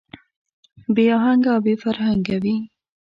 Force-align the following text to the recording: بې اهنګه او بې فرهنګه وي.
بې 0.93 1.05
اهنګه 1.17 1.49
او 1.55 1.59
بې 1.65 1.73
فرهنګه 1.83 2.35
وي. 2.43 2.55